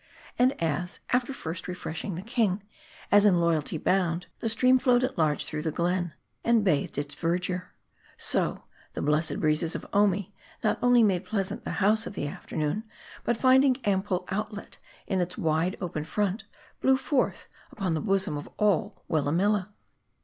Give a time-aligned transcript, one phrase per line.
[0.39, 2.63] And as, after first refreshing the king,
[3.11, 7.13] as in loyalty bound, the stream flowed at large through the glen, and bathed its
[7.13, 7.69] verdure;
[8.17, 10.33] so, the blessed breezes of Omi,
[10.63, 12.83] not only made pleasant the House of the Afternoon;
[13.23, 16.45] but finding ample outlet in its wide, open front,
[16.81, 19.69] blew forth upon the bosom of all Willamilla.